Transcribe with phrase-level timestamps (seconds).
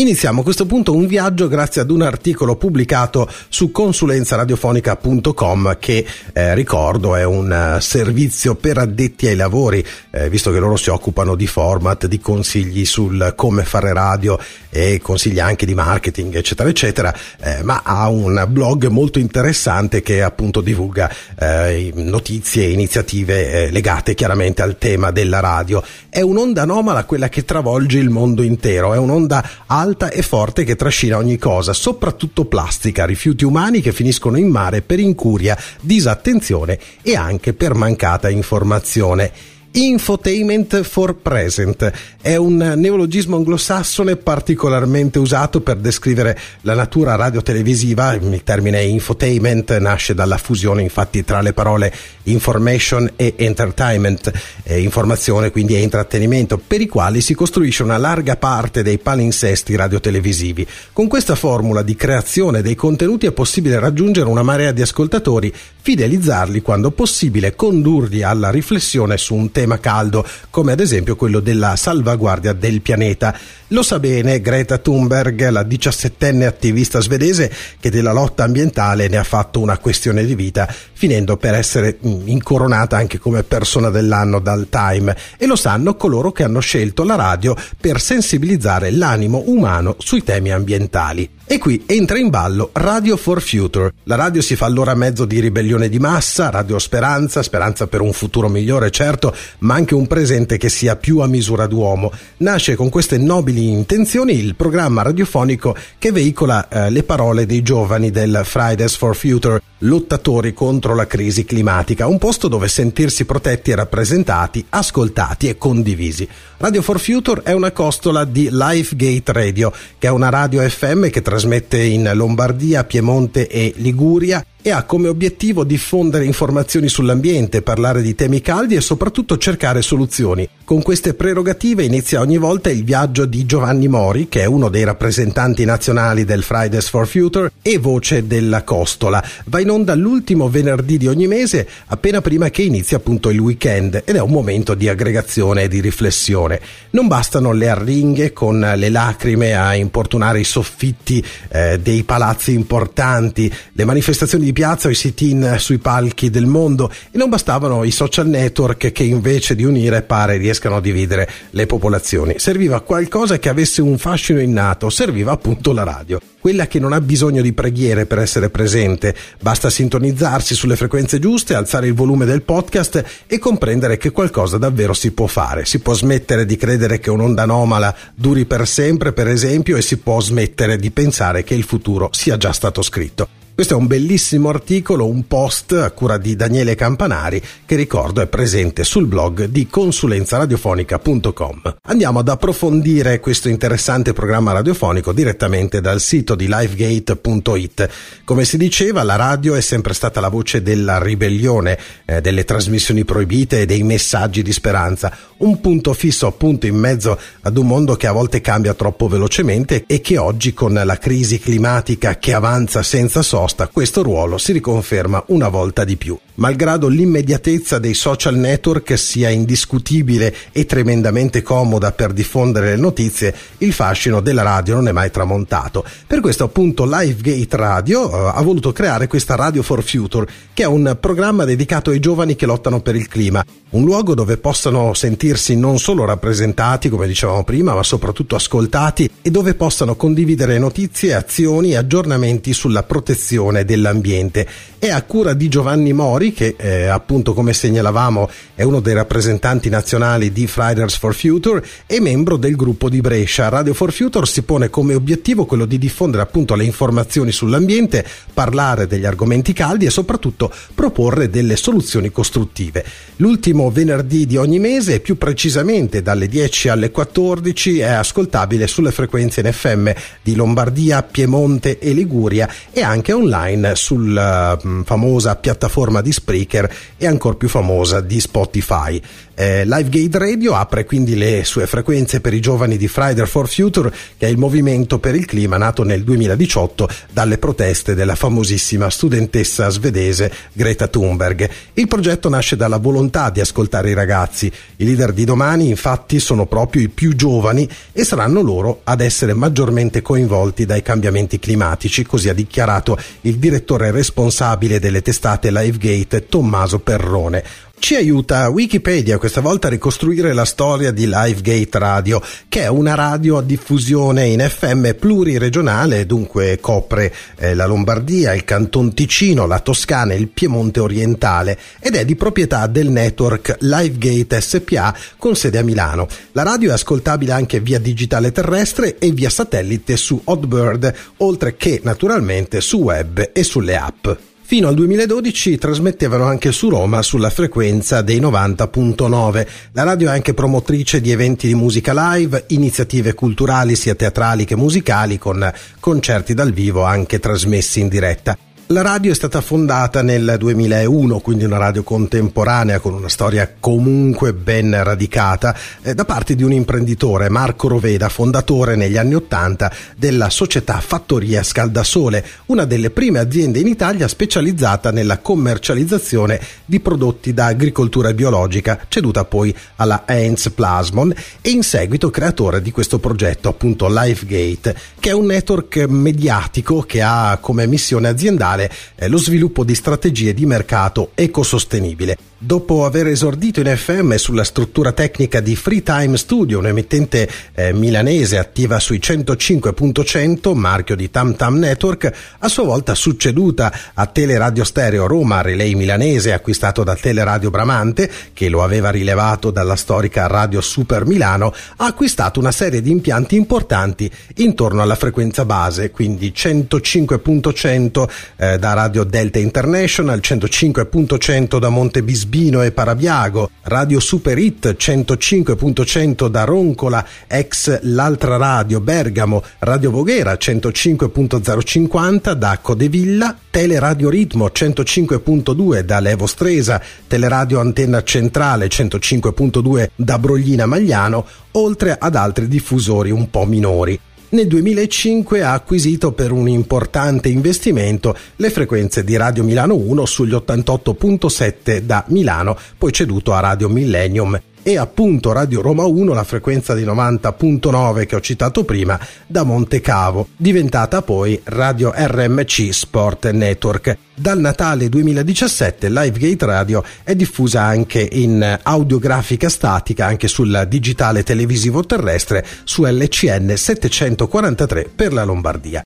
[0.00, 6.54] Iniziamo a questo punto un viaggio grazie ad un articolo pubblicato su consulenzaradiofonica.com che eh,
[6.54, 11.34] ricordo è un uh, servizio per addetti ai lavori, eh, visto che loro si occupano
[11.34, 14.38] di format, di consigli sul come fare radio
[14.70, 20.22] e consigli anche di marketing, eccetera, eccetera, eh, ma ha un blog molto interessante che
[20.22, 25.82] appunto divulga eh, notizie e iniziative eh, legate chiaramente al tema della radio.
[26.08, 30.62] È un'onda anomala quella che travolge il mondo intero, è un'onda alta alta e forte
[30.62, 36.78] che trascina ogni cosa, soprattutto plastica, rifiuti umani che finiscono in mare per incuria, disattenzione
[37.02, 39.32] e anche per mancata informazione.
[39.72, 48.14] Infotainment for Present è un neologismo anglosassone particolarmente usato per descrivere la natura radiotelevisiva.
[48.14, 51.94] Il termine infotainment nasce dalla fusione infatti tra le parole
[52.24, 54.32] information e entertainment,
[54.64, 59.76] eh, informazione quindi e intrattenimento, per i quali si costruisce una larga parte dei palinsesti
[59.76, 60.66] radiotelevisivi.
[60.92, 66.60] Con questa formula di creazione dei contenuti è possibile raggiungere una marea di ascoltatori, fidelizzarli
[66.60, 71.76] quando possibile, condurli alla riflessione su un tema tema caldo, come ad esempio quello della
[71.76, 73.36] salvaguardia del pianeta.
[73.72, 79.22] Lo sa bene Greta Thunberg, la diciassettenne attivista svedese che della lotta ambientale ne ha
[79.22, 84.66] fatto una questione di vita, finendo per essere mm, incoronata anche come persona dell'anno dal
[84.68, 85.16] Time.
[85.36, 90.50] E lo sanno coloro che hanno scelto la radio per sensibilizzare l'animo umano sui temi
[90.50, 91.38] ambientali.
[91.46, 93.92] E qui entra in ballo Radio for Future.
[94.04, 98.12] La radio si fa allora mezzo di ribellione di massa, Radio Speranza, speranza per un
[98.12, 102.12] futuro migliore certo, ma anche un presente che sia più a misura d'uomo.
[102.36, 108.10] Nasce con queste nobili intenzioni il programma radiofonico che veicola eh, le parole dei giovani
[108.10, 113.74] del Fridays for Future, lottatori contro la crisi climatica, un posto dove sentirsi protetti e
[113.74, 116.28] rappresentati, ascoltati e condivisi.
[116.58, 121.22] Radio for Future è una costola di Lifegate Radio, che è una radio FM che
[121.22, 128.14] trasmette in Lombardia, Piemonte e Liguria e ha come obiettivo diffondere informazioni sull'ambiente, parlare di
[128.14, 130.48] temi caldi e soprattutto cercare soluzioni.
[130.70, 134.84] Con queste prerogative inizia ogni volta il viaggio di Giovanni Mori, che è uno dei
[134.84, 139.20] rappresentanti nazionali del Fridays for Future e voce della Costola.
[139.46, 144.00] Va in onda l'ultimo venerdì di ogni mese, appena prima che inizi appunto il weekend,
[144.04, 146.60] ed è un momento di aggregazione e di riflessione.
[146.90, 153.52] Non bastano le arringhe con le lacrime a importunare i soffitti eh, dei palazzi importanti,
[153.72, 157.82] le manifestazioni di di piazza o i sit-in sui palchi del mondo e non bastavano
[157.84, 162.34] i social network che invece di unire pare riescano a dividere le popolazioni.
[162.38, 167.00] Serviva qualcosa che avesse un fascino innato, serviva appunto la radio quella che non ha
[167.00, 172.42] bisogno di preghiere per essere presente, basta sintonizzarsi sulle frequenze giuste, alzare il volume del
[172.42, 175.66] podcast e comprendere che qualcosa davvero si può fare.
[175.66, 179.98] Si può smettere di credere che un'onda anomala duri per sempre, per esempio, e si
[179.98, 183.39] può smettere di pensare che il futuro sia già stato scritto.
[183.60, 188.26] Questo è un bellissimo articolo, un post a cura di Daniele Campanari che ricordo è
[188.26, 191.76] presente sul blog di consulenzaradiofonica.com.
[191.82, 197.88] Andiamo ad approfondire questo interessante programma radiofonico direttamente dal sito di livegate.it.
[198.24, 203.04] Come si diceva, la radio è sempre stata la voce della ribellione, eh, delle trasmissioni
[203.04, 207.94] proibite e dei messaggi di speranza, un punto fisso appunto in mezzo ad un mondo
[207.96, 212.82] che a volte cambia troppo velocemente e che oggi con la crisi climatica che avanza
[212.82, 216.16] senza sosta risposta, questo ruolo si riconferma una volta di più.
[216.34, 223.72] Malgrado l'immediatezza dei social network sia indiscutibile e tremendamente comoda per diffondere le notizie, il
[223.72, 225.84] fascino della radio non è mai tramontato.
[226.06, 230.66] Per questo appunto Livegate Radio uh, ha voluto creare questa Radio for Future, che è
[230.66, 235.56] un programma dedicato ai giovani che lottano per il clima, un luogo dove possano sentirsi
[235.56, 241.72] non solo rappresentati, come dicevamo prima, ma soprattutto ascoltati e dove possano condividere notizie, azioni
[241.72, 244.46] e aggiornamenti sulla protezione dell'ambiente.
[244.80, 249.68] È a cura di Giovanni Mori, che eh, appunto come segnalavamo è uno dei rappresentanti
[249.68, 253.50] nazionali di Fridays for Future e membro del gruppo di Brescia.
[253.50, 258.86] Radio for Future si pone come obiettivo quello di diffondere appunto le informazioni sull'ambiente, parlare
[258.86, 262.82] degli argomenti caldi e soprattutto proporre delle soluzioni costruttive.
[263.16, 269.40] L'ultimo venerdì di ogni mese più precisamente dalle 10 alle 14 è ascoltabile sulle frequenze
[269.40, 269.90] in FM
[270.22, 276.72] di Lombardia, Piemonte e Liguria e anche online online sulla mm, famosa piattaforma di Spreaker
[276.96, 279.00] e ancora più famosa di Spotify.
[279.40, 283.90] Eh, Livegate Radio apre quindi le sue frequenze per i giovani di Friday for Future,
[284.18, 289.70] che è il movimento per il clima nato nel 2018 dalle proteste della famosissima studentessa
[289.70, 291.48] svedese Greta Thunberg.
[291.72, 294.52] Il progetto nasce dalla volontà di ascoltare i ragazzi.
[294.76, 299.32] I leader di domani infatti sono proprio i più giovani e saranno loro ad essere
[299.32, 306.78] maggiormente coinvolti dai cambiamenti climatici, così ha dichiarato il direttore responsabile delle testate Livegate Tommaso
[306.78, 307.68] Perrone.
[307.80, 312.94] Ci aiuta Wikipedia questa volta a ricostruire la storia di Livegate Radio, che è una
[312.94, 319.60] radio a diffusione in FM pluriregionale, dunque copre eh, la Lombardia, il Canton Ticino, la
[319.60, 325.58] Toscana e il Piemonte orientale ed è di proprietà del network Livegate SPA con sede
[325.58, 326.06] a Milano.
[326.32, 331.80] La radio è ascoltabile anche via digitale terrestre e via satellite su Hotbird, oltre che
[331.82, 334.08] naturalmente su web e sulle app.
[334.50, 339.46] Fino al 2012 trasmettevano anche su Roma sulla frequenza dei 90.9.
[339.70, 344.56] La radio è anche promotrice di eventi di musica live, iniziative culturali sia teatrali che
[344.56, 345.48] musicali con
[345.78, 348.36] concerti dal vivo anche trasmessi in diretta.
[348.72, 354.32] La radio è stata fondata nel 2001, quindi una radio contemporanea con una storia comunque
[354.32, 360.30] ben radicata, eh, da parte di un imprenditore, Marco Roveda, fondatore negli anni Ottanta della
[360.30, 367.46] società Fattoria Scaldasole, una delle prime aziende in Italia specializzata nella commercializzazione di prodotti da
[367.46, 373.88] agricoltura biologica, ceduta poi alla Heinz Plasmon e in seguito creatore di questo progetto, appunto
[373.88, 378.58] Lifegate, che è un network mediatico che ha come missione aziendale
[378.96, 382.16] eh, lo sviluppo di strategie di mercato ecosostenibile.
[382.42, 388.38] Dopo aver esordito in FM sulla struttura tecnica di Free Time Studio, un'emittente eh, milanese
[388.38, 395.06] attiva sui 105.100, marchio di Tam Tam Network, a sua volta succeduta a Teleradio Stereo
[395.06, 401.04] Roma, relay milanese acquistato da Teleradio Bramante, che lo aveva rilevato dalla storica Radio Super
[401.04, 408.49] Milano, ha acquistato una serie di impianti importanti intorno alla frequenza base, quindi 105.100 eh,
[408.58, 416.44] da Radio Delta International, 105.100 da Monte Bisbino e Parabiago, Radio Super Hit 105.100 da
[416.44, 426.26] Roncola, ex L'Altra Radio Bergamo, Radio Voghera 105.050 da Codevilla, Teleradio Ritmo 105.2 da Levo
[426.26, 433.98] Stresa, Teleradio Antenna Centrale 105.2 da Broglina Magliano, oltre ad altri diffusori un po' minori.
[434.32, 440.34] Nel 2005 ha acquisito per un importante investimento le frequenze di Radio Milano 1 sugli
[440.34, 446.74] 88.7 da Milano, poi ceduto a Radio Millennium e appunto Radio Roma 1, la frequenza
[446.74, 453.96] di 90.9 che ho citato prima, da Monte Cavo, diventata poi Radio RMC Sport Network.
[454.14, 461.84] Dal Natale 2017 Livegate Radio è diffusa anche in audiografica statica, anche sul digitale televisivo
[461.84, 465.78] terrestre, su LCN 743 per la Lombardia.